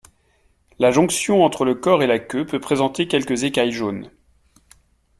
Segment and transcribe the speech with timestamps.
[0.79, 4.09] La jonction entre le corps et la queue peut présenter quelques écailles jaunes.